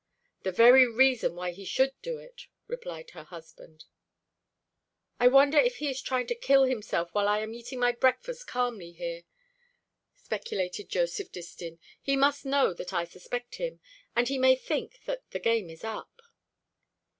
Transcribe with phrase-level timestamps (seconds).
[0.41, 3.85] "The very reason why he should do it," replied her husband.
[5.19, 8.47] "I wonder if he is trying to kill himself while I am eating my breakfast
[8.47, 9.25] calmly here?"
[10.15, 11.77] speculated Joseph Distin.
[12.01, 13.79] "He must know that I suspect him;
[14.15, 16.09] and he may think that the game is up."